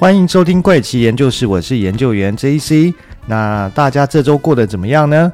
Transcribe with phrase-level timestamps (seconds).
[0.00, 2.94] 欢迎收听怪奇研究室，我是研究员 JC。
[3.26, 5.30] 那大家这周过得怎么样呢？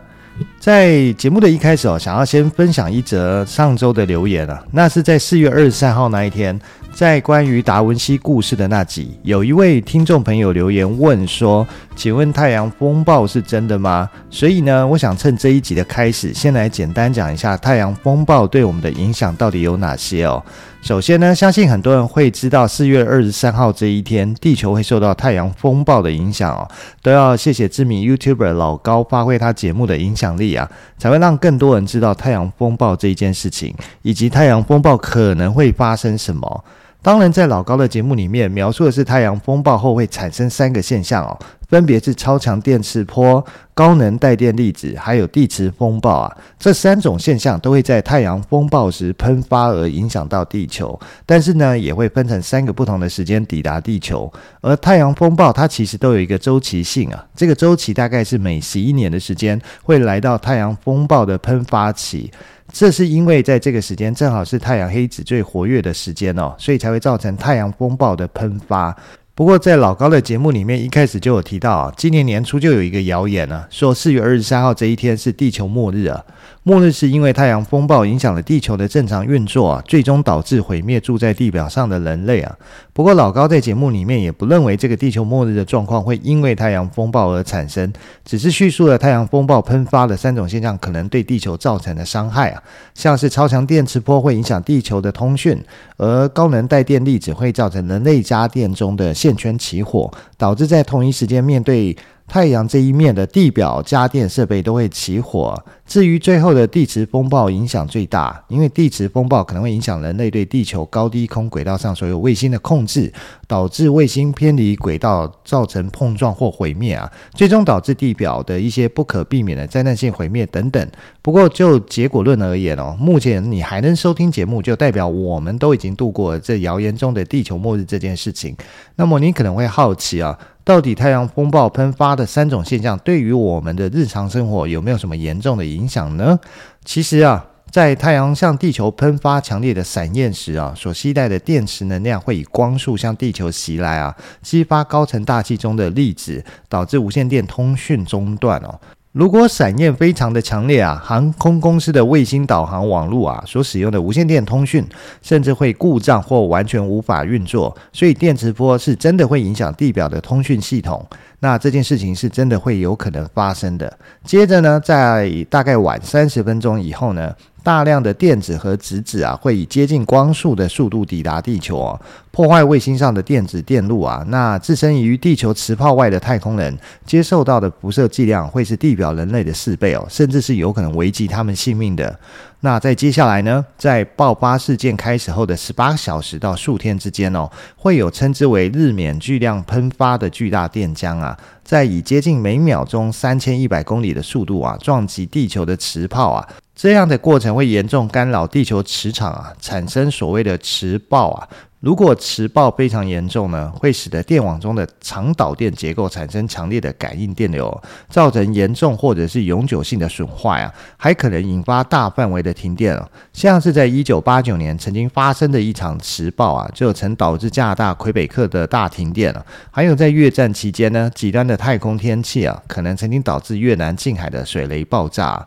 [0.67, 6.61] 在节目的一开始哦，想要先分享一则上周的留言啊，那是在四月二十三号那一天。
[6.93, 20.43] 在关于达文西故事的那集，有一位听众朋友留言问说：“请问太阳风暴是真的吗？”所以呢，我想趁这一集的开始，先来简单讲一下太阳风暴对我们的影响到底有哪些哦。
[20.81, 26.67] 首先呢，相信很多人会知道，四月二十三号这一天，地球会受到太阳风暴的影响哦。
[27.03, 30.56] 都要谢谢知名 YouTuber 老高发挥他节目的影响力
[30.97, 36.65] 才会让更多人知道太阳风暴这一件事情，以及太阳风暴可能会发生什么。
[37.03, 46.37] 当然，在老高的节目里面描述的是太阳风暴后会产生三个现象哦，分别是超强电磁波、高能带电粒子，还有地磁风暴啊。
[46.59, 54.33] 这三种现象都会在太阳风暴时喷发而影响到地球，但是呢，也会分成三个不同的时间抵达地球。
[54.61, 62.31] 而太阳风暴它其实都有一个周期性啊，这个周期大概是每十一年的时间会来到太阳风暴的喷发期。
[62.73, 68.97] 这是因为在这个时间正好是太阳黑子最活跃的时间哦，所以才会造成太阳风暴的喷发。
[69.37, 76.25] 不过在老高的节目里面一开始就有提到啊，今年年初就有一个谣言呢，说四月二十三号这一天是地球末日啊。
[76.69, 82.57] 末日是因为太阳风暴影响了地球的正常运作啊，最终导致毁灭住在地表上的人类啊。
[82.93, 87.93] 不过老高在节目里面也不认为这个地球末日的状况会因为太阳风暴而产生，
[88.25, 92.61] 只是叙述了太阳风暴喷发的三种现象可能对地球造成的伤害啊，
[92.97, 95.57] 像是超强电磁波会影响地球的通讯，
[95.99, 101.97] 而高能带电粒子会造成人类家电中的线圈起火，导致在同一时间面对。
[102.27, 105.55] 太阳这一面的地表家电设备都会起火。
[105.87, 113.13] 至于最后的地磁风暴影响最大，因为地磁风暴可能会影响人类对地球高低空轨道上所有卫星的控制，
[113.47, 120.89] 导致卫星偏离轨道，造成碰撞或毁灭啊，最终导致地表的一些不可避免的灾难性毁灭等等。
[121.23, 128.57] 不过就结果论而言哦，目前你还能收听节目，就代表我们都已经度过这谣言中的地球末日这件事情。
[128.97, 130.37] 那么你可能会好奇啊。
[130.67, 136.37] 到底太阳风暴喷发的三种现象对于我们的日常生活有没有什么严重的影响呢？
[136.85, 148.81] 其实啊，在太阳向地球喷发强烈的闪焰时啊，所携带的电池能量会以光速向地球袭来啊，激发高层大气中的粒子，导致无线电通讯中断哦。
[149.17, 154.87] 如果闪焰非常的强烈啊，航空公司的卫星导航网络啊，所使用的无线电通讯
[155.23, 161.03] 甚至会故障或完全无法运作，所以电磁波是真的会影响地表的通讯系统。
[161.47, 163.97] 那这件事情是真的会有可能发生的。
[164.25, 172.01] 接着呢，在大概晚三十分钟以后呢，大量的电子和质子啊，会以接近光速的速度抵达地球哦，
[172.33, 174.25] 破坏卫星上的电子电路啊。
[174.27, 182.19] 那置身于地球磁泡外的太空人接受到的辐射剂量会是地表人类的四倍哦，甚至是有可能危及他们性命的。
[182.61, 201.49] 那在接下来呢，在爆发事件开始后的十八小时到数天之间哦，会有称之为日冕巨量喷发的巨大电浆啊，在以接近每秒钟三千一百公里的速度啊，撞击地球的磁泡啊，这样的过程会严重干扰地球磁场啊，产生所谓的磁暴啊。
[201.81, 213.09] 如果磁暴非常严重呢，会使得电网中的长导电结构产生强烈的感应电流，造成严重或者是永久性的损坏啊，还可能引发大范围的停电啊。
[213.33, 219.45] 像是在一九八九年曾经发生的一场磁暴啊，就曾导致加拿大魁北克的大停电了。
[219.71, 225.47] 还有在越战期间呢，极端的太空天气啊，可能曾经导致越南近海的水雷爆炸。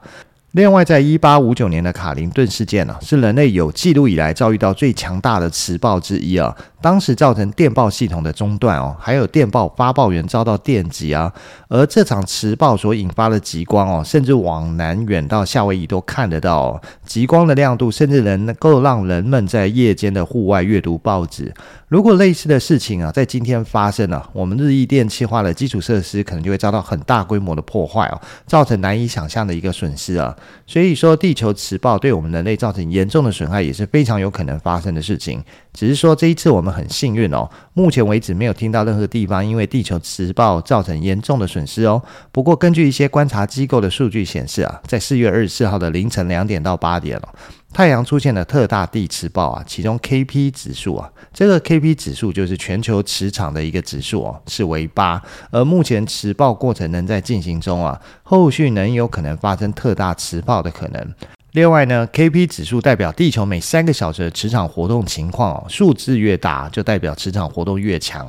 [0.54, 6.56] 另外，在一八五九年的卡林顿事件呢，是人类有记录以来遭遇到最强大的磁暴之一啊。
[6.82, 11.32] 当时造成电报系统的中断哦，还有电报发报员遭到电击啊。
[11.68, 16.82] 而这场磁暴所引发的极光哦，甚至往南远到夏威夷都看得到哦。
[17.06, 21.54] 极光的亮度甚至能够让人们在夜间的户外阅读报纸。
[21.90, 30.34] 如果类似的事情啊，在今天发生了，我们日益电气化的基础设施可能就会遭到很大规模的破坏哦，造成难以想象的一个损失啊。
[30.68, 35.44] 所以说，地球磁暴对我们人类造成严重的损害也是非常有可能发生的事情。
[35.74, 42.02] 只是说这一次我们很幸运哦，目前为止没有听到任何地方因为地球磁暴造成严重的损失哦。
[42.32, 47.30] 不过根据一些观察机构的数据显示啊，在四月二十四号的凌晨两点到八点哦，
[47.72, 55.22] 太阳出现了特大地磁暴啊，其中 KP 指数啊，这个 KP 指数就是全球磁场的一个指数哦，是为八。
[55.52, 61.14] 而目前磁暴过程仍在进行中啊，后续能有可能发生特大磁暴的可能。
[61.54, 68.28] 另外呢，KP 指数代表地球每三个小时的磁场活动情况哦，数字越大就代表磁场活动越强。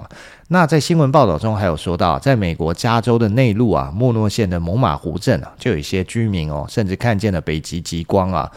[0.49, 8.51] 那在新闻报道中还有说到，在美国加州的内陆啊，莫诺县的蒙马湖镇啊，就有一些居民哦，甚至看见了北极极光啊。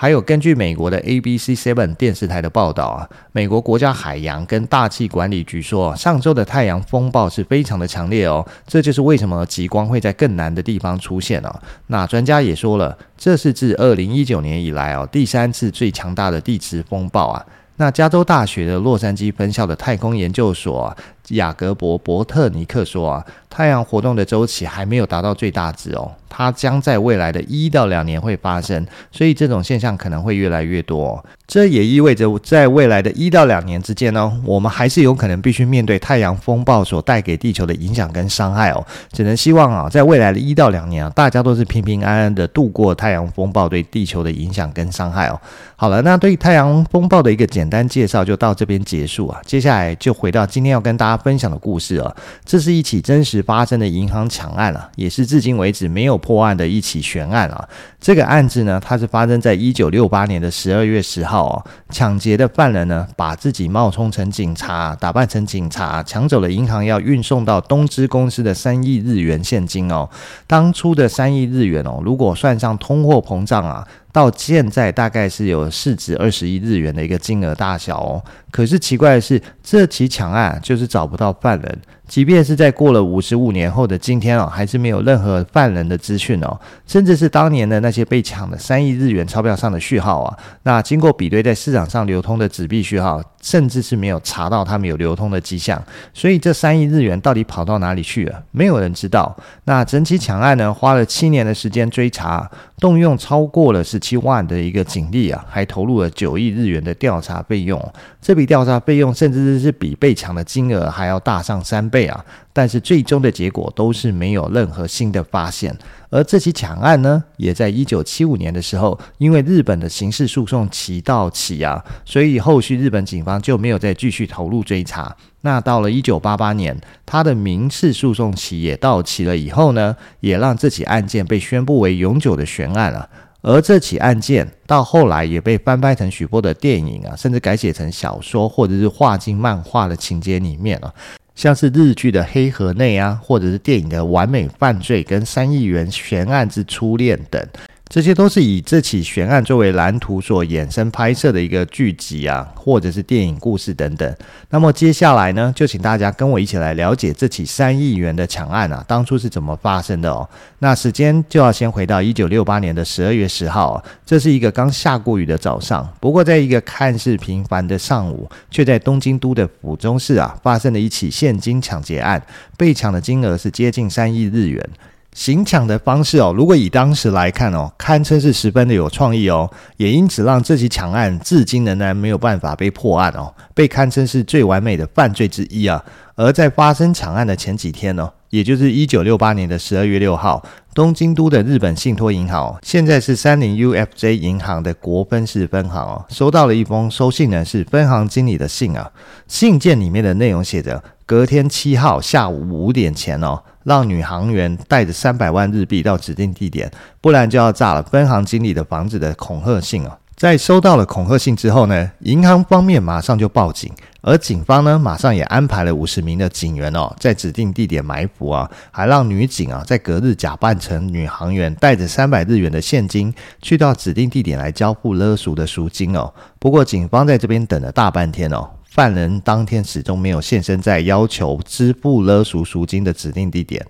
[0.00, 11.52] 还有根据美国的 ABC Seven 电视台的报道啊，美国国家海洋跟大气管理局说，上周的太阳风暴是非常的强烈哦，这就是为什么极光会在更南的地方出现哦。
[11.88, 17.44] 那专家也说了，这是自二零一九年以来哦第三次最强大的地磁风暴啊。
[17.80, 20.96] 那加州大学的洛杉矶分校的太空研究所。
[21.30, 31.22] 雅格伯伯特尼克说啊，太阳活动的周期还没有达到最大值哦，它将在未来的一到两年会发生，所以这种现象可能会越来越多。
[31.46, 38.84] 这也意味着在未来的一到两年之间呢，我们还是有可能必须面对太阳风暴所带给地球的影响跟伤害哦。
[39.12, 45.40] 只能希望啊，在未来的一到两年啊，大家都是平平安安的度过太阳风暴对地球的影响跟伤害哦。
[45.76, 51.17] 好了，那对太阳风暴的一个简单介绍就到这边结束啊，接下来就回到今天要跟大家。
[51.18, 57.68] 分享的故事啊，这是一起真实发生的银行抢案啊，也是至今为止没有破案的一起悬案啊。
[58.00, 61.64] 这个案子呢，它是发生在一九六八年的十二月十号哦。
[61.90, 70.08] 抢劫的犯人呢，把自己冒充成警察，打扮成警察，抢走了银行要运送到东芝公司的三亿日元现金哦。
[70.46, 73.86] 当初的三亿日元哦，如果算上通货膨胀啊。
[74.12, 78.22] 到现在大概是有市值二十亿日元的一个金额大小哦。
[78.50, 81.78] 可是奇怪的是，这起抢案就是找不到犯人。
[82.06, 95.80] 即便是在过了五十五年后的今天哦，还是没有任何犯人的资讯哦，甚至是当年的那些被抢的三亿日元钞票上的序号啊，那经过比对，在市场上流通的纸币序号，甚至是没有查到他们有流通的迹象。
[96.14, 98.42] 所以这三亿日元到底跑到哪里去了？
[98.52, 99.36] 没有人知道。
[99.64, 107.80] 那整起抢案呢，花了七年的时间追查，动用超过了七万的一个警力啊，还投入了九亿日元的调查费用。
[108.20, 112.06] 这笔调查费用甚至是比被抢的金额还要大上三倍。
[112.06, 115.76] 啊，但是最终的结果都是没有任何新的发现。
[116.10, 125.14] 而这起抢案呢，也在一九七五年的时候，因为日本的刑事诉讼期到期啊，所以后续日本警方就没有再继续投入追查。
[125.42, 133.08] 那到了一九八八年，他的民事诉讼期也到期了以后呢，也让这起案件被宣布为永久的悬案了。
[133.40, 140.92] 而这起案件到后来也被翻拍成许多的电影啊，甚至改写成小说或者是画进漫画的情节里面啊。
[141.34, 147.40] 像是日剧的《黑河内》啊，或者是电影的《完美犯罪》跟《三亿元悬案之初恋》等。
[147.88, 154.16] 这些都是以这起悬案作为蓝图所衍生拍摄的一个剧集啊，或者是电影故事等等。
[154.50, 160.28] 那么接下来呢，就请大家跟我一起来了解这起三亿元的抢案啊，当初是怎么发生的哦。
[160.58, 165.88] 那时间就要先回到一九六八年的十二月十号，这是一个刚下过雨的早上。
[165.98, 172.22] 不过，在一个看似平凡的上午，却在东京都的府中市啊，发生了一起现金抢劫案，
[172.58, 174.68] 被抢的金额是接近三亿日元。
[175.18, 185.84] 行抢的方式哦，如果以当时来看哦，堪称是十分的有创意哦，也因此让这起抢案至今仍然没有办法被破案哦，被堪称是最完美的犯罪之一啊。
[186.18, 190.44] 而在发生惨案的前几天呢，也就是一九六八年的十二月六号，
[190.74, 198.90] 东京都的日本信托银行，现在是三菱 UFJ 银行的国分市分行哦，收到了一封收信人是分行经理的信啊，
[199.28, 203.40] 信件里面的内容写着，隔天七号下午五点前哦。
[203.64, 206.70] 让女行员带着三百万日币到指定地点，
[207.02, 209.92] 不然就要炸了分行经理的房子的恐吓信哦。
[210.18, 226.12] 在收到了恐吓信之后呢，银行方面马上就报警，而警方呢，马上也安排了五十名的警员哦，在指定地点埋伏啊，还让女警啊在隔日假扮成女行员，带着三百日元的现金去到指定地点来交付勒赎的赎金哦。
[226.40, 228.50] 不过警方在这边等了大半天哦。
[228.64, 233.64] 犯人当天始终没有现身在要求支付勒赎赎金的指定地点，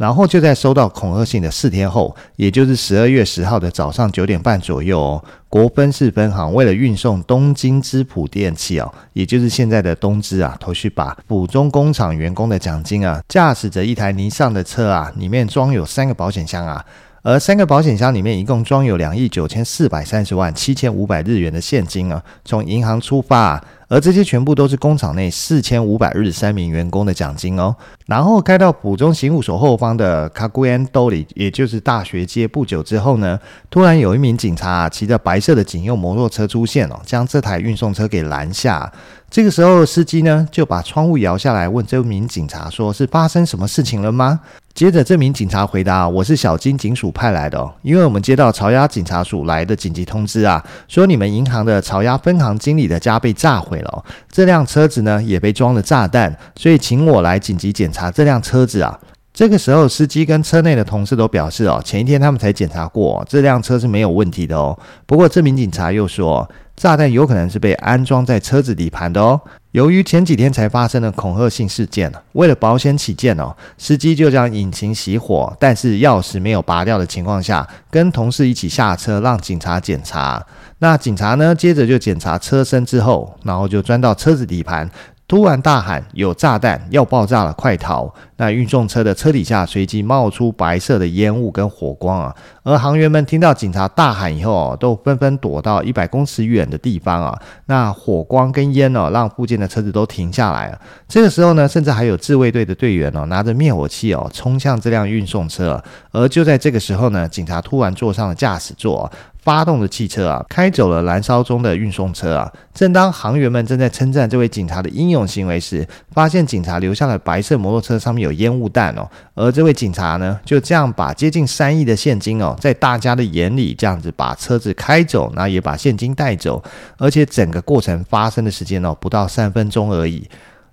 [0.00, 16.82] 然后就在收到恐吓信的四天后，也就是十二月十号的早上九点半左右哦，国分市分行为了运送东京芝普电器哦，也就是现在的东芝啊，头绪把府中工厂员工的奖金啊，驾驶着一台尼桑的车啊，里面装有三个保险箱啊。
[17.22, 27.74] 而三个保险箱里面一共装有两亿九千四百三十万七千五百日元的现金啊，从银行出发啊，而这些全部都是工厂内四千五百日三名员工的奖金哦。
[28.06, 38.90] 然后开到浦中刑务所后方的 Kaguyan 兜里，也就是大学街不久之后呢，突然有一名警察骑着白色的警用摩托车出现哦，将这台运送车给拦下。
[39.28, 44.40] 这个时候，司机呢就把窗户摇下来，问这名警察说：“是发生什么事情了吗？”
[44.74, 58.98] 接着，这名警察回答：“我是小金警署派来的哦，因为我们接到朝鸭警察署来的紧急通知啊，说你们银行的朝鸭分行经理的家被炸毁了哦，这辆车子呢也被装了炸弹，所以请我来紧急检查这辆车子啊。”
[59.32, 64.76] 这个时候，司机跟车内的同事都表示哦，前一天他们才检查过，这辆车是没有问题的哦。
[65.06, 66.46] 不过，这名警察又说，
[66.76, 69.40] 炸弹有可能是被安装在车子底盘的哦。
[69.70, 80.44] 由于前几天才发生的恐吓性事件，为了保险起见哦，司机就将引擎熄火，但是钥匙没有拔掉的情况下，跟同事一起下车让警察检查。
[80.80, 84.90] 那警察呢，接着就检查车身之后，然后就钻到车子底盘。
[85.28, 92.34] 突然大喊：“有炸弹，要爆炸了，快逃！”那运送车的车底下随即冒出白色的烟雾跟火光啊！
[92.64, 97.40] 而航员们听到警察大喊以后，都纷纷躲到一百公尺远的地方啊！
[97.66, 100.80] 那火光跟烟哦，让附近的车子都停下来了。
[101.06, 105.80] 这个时候呢，甚至还有自卫队的队员哦，拿着灭火器哦，冲向这辆运送车。
[106.10, 109.08] 而就在这个时候呢，警察突然坐上了驾驶座。
[109.42, 112.52] 发动的汽车啊，开走了燃烧中的运送车啊。
[112.74, 119.08] 正当行员们正在称赞这位警察的英勇行为时，发现警察留下了白色摩托车上面有烟雾弹哦。
[119.34, 126.62] 而这位警察呢，就这样把接近三亿的现金哦，在大家的眼里这样子把车子开走，那也把现金带走，
[126.98, 130.28] 而且整个过程发生的时间哦，不到三分钟而已。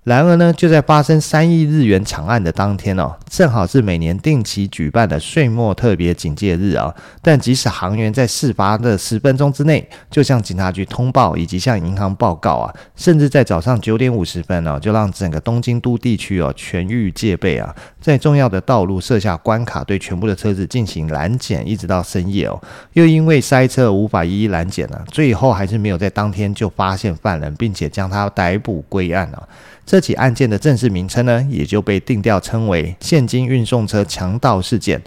[0.08, 6.94] 然而呢，就在发生三亿日元抢案的当天哦，正好是每年定期举办的岁末特别警戒日啊。
[7.20, 22.58] 但即使行员在事发的十分钟之内就向警察局通报以及向银行报告啊，甚至在早上九点五十分哦，就让整个东京都地区哦全域戒备啊，在重要的道路设下关卡，对全部的车子进行拦检，一直到深夜哦。
[22.94, 29.46] 又因为塞车无法一一拦检了，最后还是没有在当天就发现犯人，并且将他逮捕归案了。
[29.88, 35.00] 这起案件的正式名称呢，也就被定调称为“现金运送车强盗事件”，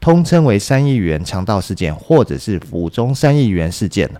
[0.00, 4.10] 通称为“三亿元强盗事件”或者是“府中三亿元事件”。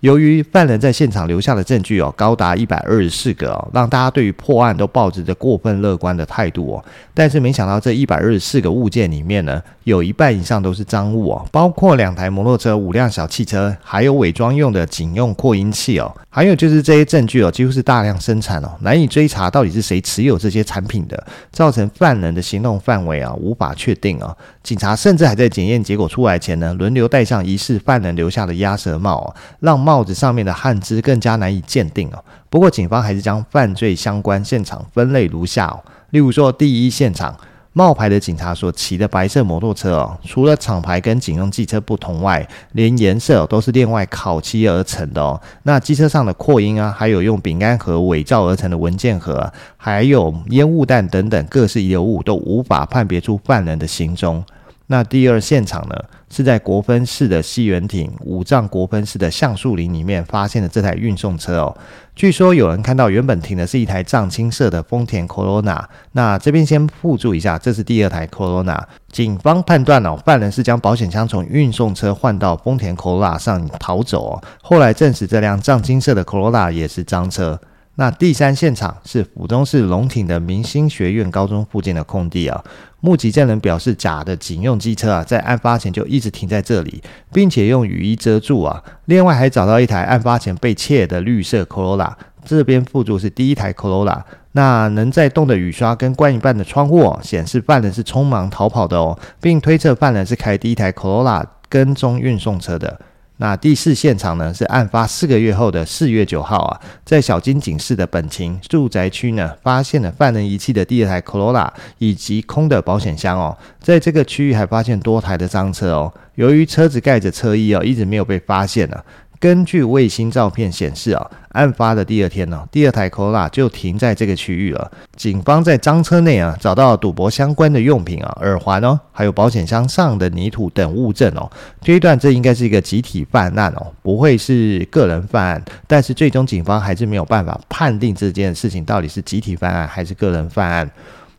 [0.00, 6.84] 由于犯人在现场留下的证据哦，高达一百二十四个哦，让大家对于破案都抱着着过分乐观的态度哦。
[7.12, 16.10] 但是没想到这一百二十四个物件里面呢，有一半以上都是赃物哦，包括两台摩托车、五辆小汽车，还有伪装用的警用扩音器哦。
[16.32, 24.34] 还有就是这些证据哦，几乎是大量生产哦，难以追查到底是谁持有这些产品的，造成犯人的行动范围啊无法确定哦。
[24.62, 32.24] 警察甚至还在检验结果出来前呢，轮流戴上疑似犯人留下的鸭舌帽哦，让帽帽子上面的汗渍更加难以鉴定哦。
[32.48, 37.36] 不过警方还是将犯罪相关现场分类如下哦，例如说第一现场。
[37.72, 45.40] 冒牌的警察所骑的白色摩托车哦，除了厂牌跟警用机车不同外，连颜色都是另外烤漆而成的哦。
[45.62, 54.44] 那机车上的扩音啊，还有用饼干盒伪造而成的文件盒，还有烟雾弹等等各式遗留物，都无法判别出犯人的行踪。
[54.92, 55.94] 那第二现场呢，
[56.28, 61.76] 是在国分市的西园町五藏国分市的橡树林里面发现的这台运送车哦。
[62.16, 65.84] 据说有人看到原本停的是一台藏青色的丰田 Corona。
[66.10, 68.82] 那这边先附注一下，这是第二台 Corona。
[69.12, 74.42] 警方判断哦，犯人是将保险箱从运送车换到丰田 Corona 上逃走哦。
[74.60, 77.60] 后来证实这辆藏青色的 Corona 也是赃车。
[78.00, 82.64] 那第三现场是府中市龙亭的明星学院高中附近的空地啊。
[83.00, 88.82] 目击证人表示，假的警用机车啊，在案发前就一直停在这里，并且用雨衣遮住啊。
[89.04, 94.22] 另外，还找到一台案发前被窃的绿色 Corolla，这边附注是第一台 Corolla。
[94.52, 102.98] 那能在动的雨刷跟关一半的窗户哦，显示犯人是匆忙逃跑的哦，并推测犯人是开第一台 Corolla 跟踪运送车的。
[103.40, 111.66] 那第四现场呢，是案发四个月后的四月九号啊，在小金井市的本町住宅区呢，发现了犯人遗弃的第二台 Corolla
[111.96, 119.02] 以及空的保险箱哦，在这个区域还发现多台的赃车哦，由于车子盖着车衣哦，一直没有被发现呢。
[119.40, 124.92] 根据卫星照片显示啊，案发的第二天呢，第二台 c o l a 就停在这个区域了。
[125.16, 135.64] 警方在赃车内啊找到赌博相关的用品啊，耳环哦，还有保险箱上的泥土等物证哦，推断这应该是一个集体犯案哦，不会是个人犯案。
[135.86, 140.90] 但是最终警方还是没有办法判定这件事情到底是集体犯案还是个人犯案。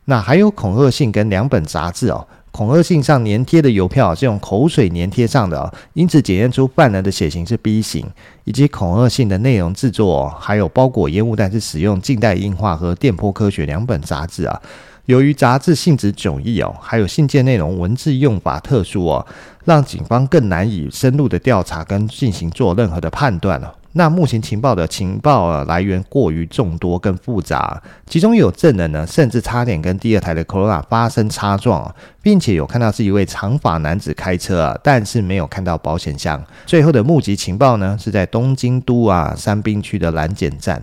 [0.06, 2.28] 那还有恐吓信跟两本杂志哦。
[2.52, 8.06] 恐吓信上粘贴的邮票是用口水粘贴上的，因此检验出犯人的血型是 B 型，
[8.44, 14.62] 以及恐吓信的内容制作，还有包裹烟雾弹是使用近代硬化和电波科学两本杂志啊。
[15.06, 19.26] 由于杂志性质迥异哦，还有信件内容文字用法特殊哦，
[19.66, 23.74] 让警方更难以深入的调查跟进行做任何的判断了。
[23.94, 36.42] 那目前情报的情报来源过于众多跟复杂，其中有证人呢，甚至差点跟第二台的 Corolla 发生擦撞，并且有看到是一位长发男子开车，但是没有看到保险箱。
[36.66, 40.82] 最后的目击情报呢，是在东京都啊三滨区的拦检站，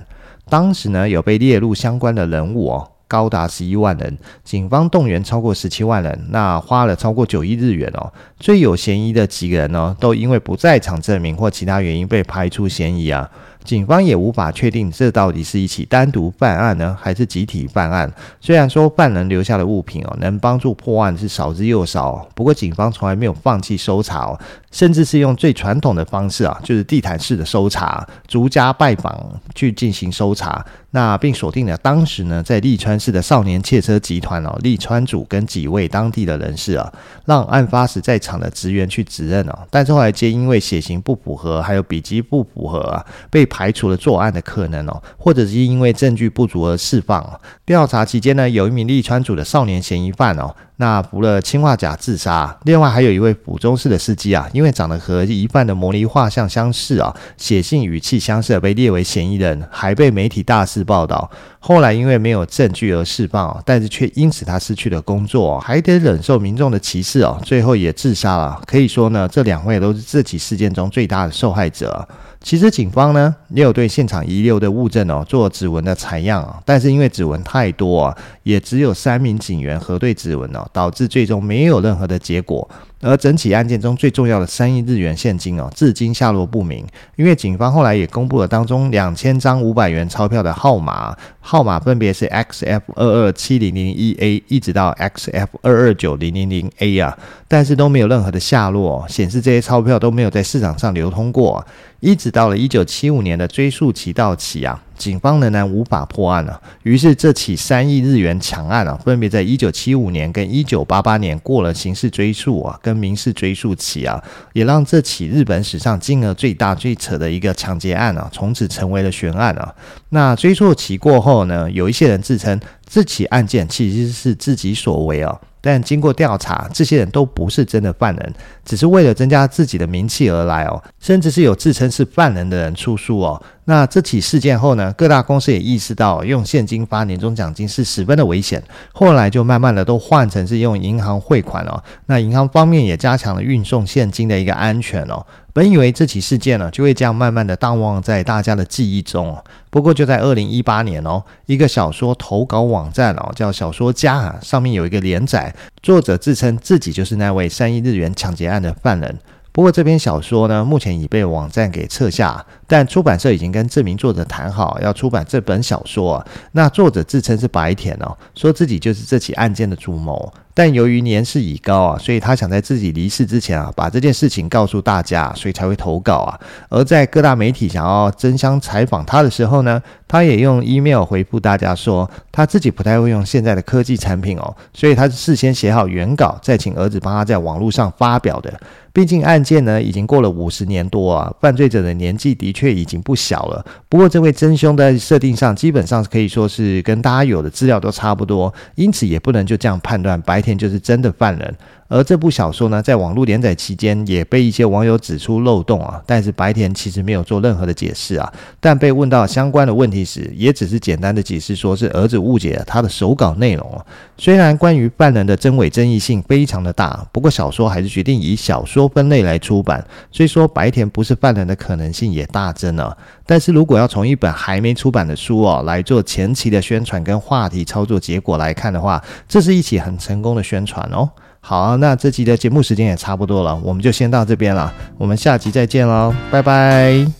[0.50, 2.90] 当时呢有被列入相关的人物哦。
[3.08, 8.12] 高达十一万人，警方动员超过十七万人，那花了超过九亿日元哦。
[8.38, 13.28] 最有嫌疑的几个人呢，都因为不在场证明或其他原因被排除嫌疑啊。
[13.68, 18.10] 警方也无法确定这到底是一起单独犯案呢，还是集体犯案。
[18.40, 24.40] 虽然说犯人留下的物品哦，能帮助破案是少之又少，不过警方从来没有放弃搜查哦。
[24.70, 36.92] 甚至是用最传统的方式啊，就是地毯式的搜查，逐家拜访去进行搜查，那并锁定了当时呢在利川市的少年汽车集团哦，利川组跟几位当地的人士啊，
[37.24, 47.40] 让案发时在场的职员去指认哦，但是后来皆因为血型不符合，还有笔迹不符合啊，被排除了作案的可能哦，或者是因为证据不足而释放。
[47.66, 50.54] 调查期间呢，有一名利川组的少年嫌疑犯哦。
[50.76, 61.28] 那服了氰化钾自杀，另外还有一位府中市的司机啊，因为长得和疑犯的模拟画像相似啊，写信语气相似，被列为嫌疑人，还被媒体大肆报道。
[61.58, 68.62] 后来因为没有证据而释放，但是却因此他失去了工作，还得忍受民众的歧视哦，最后也自杀了。
[68.64, 72.08] 可以说呢，这两位都是这起事件中最大的受害者。
[72.40, 82.68] 其实警方呢也有对现场遗留的物证哦做指纹的采样啊，但是因为指纹太多啊，也只有三名警员核对指纹哦，导致最终没有任何的结果。
[83.00, 86.84] 而整起案件中最重要的三亿日元现金哦，至今下落不明。
[87.16, 101.64] 因为警方后来也公布了当中两千张五百元钞票的号码，号码分别是 XF 二二七零零一 A 一直到 XF 二二九零零零 A 啊，但是都没有任何的下落，显示这些钞票都没有在市场上流通过。
[102.00, 106.60] 一直到了一九七五年的追诉期到期啊，警方仍然无法破案了啊。
[106.82, 119.74] 于是这起三亿日元抢案啊，分别在一九七五年跟一九八八年过了刑事追诉啊，跟民事追诉期啊，也让这起日本史上金额最大最扯的一个抢劫案啊，从此成为了悬案啊。
[120.10, 125.40] 那追诉期过后呢，有一些人自称这起案件其实是自己所为啊。
[125.60, 130.82] 但经过调查，这些人都不是真的犯人，只是为了增加自己的名气而来哦。
[131.00, 133.42] 甚至是有自称是犯人的人出书哦。
[133.64, 141.82] 那这起事件后呢，各大公司也意识到用现金发年终奖金是十分的危险，后来就慢慢的都换成是用银行汇款哦。
[142.06, 145.24] 那银行方面也加强了运送现金的一个安全哦。
[145.58, 149.36] 本以为这起事件呢，就会这样慢慢的淡忘在大家的记忆中。
[149.70, 159.18] 不过就在二零一八年哦，一个小说投稿网站哦，叫小说家啊，上面有一个连载，作者自称自己就是那位三亿日元抢劫案的犯人。
[159.50, 166.24] 不过这篇小说呢，目前已被网站给撤下，但出版社已经跟这名作者谈好要出版这本小说。
[166.52, 170.32] 那作者自称是白田哦，说自己就是这起案件的主谋。
[170.58, 176.34] 但由于年事已高啊，所以他想在自己离世之前啊，把这件事情告诉大家，所以才会投稿啊。
[176.68, 188.52] 而在各大媒体想要争相采访他的时候呢，他也用 email 回复大家说，他自己不太会用现在的科技产品哦，所以他是事先写好原稿，再请儿子帮他在网络上发表的。
[188.90, 193.64] 毕竟案件呢已经过了五十年多啊，犯罪者的年纪的确已经不小了。
[193.88, 200.42] 不过这位真凶在设定上基本上可以说是跟大家有的资料都差不多，因此也不能就这样判断白。
[200.56, 201.54] 就是真的犯人，
[201.88, 213.84] 而这部小说呢，在网络连载期间也被一些网友指出漏洞啊，但是白田其实没有做任何的解释啊，但被问到相关的问题时，也只是简单的解释说是儿子误解了他的手稿内容。
[214.18, 222.94] 虽然关于犯人的真伪争议性非常的大，不过小说还是决定以小说分类来出版，所以说白田不是犯人的可能性也大增了。
[223.24, 231.08] 但是如果要从一本还没出版的书哦来做前期的宣传跟话题操作结果来看的话，这是一起很成功的宣传哦。
[231.48, 237.17] 好，那这集的节目时间也差不多了，我们就先到这边了，我们下集再见喽，拜拜。